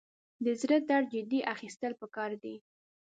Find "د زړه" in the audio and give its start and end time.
0.45-0.77